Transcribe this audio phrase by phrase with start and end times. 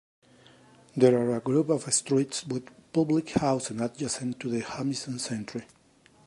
[0.97, 5.63] There are a group of streets with public housing adjacent to the Jamison Centre.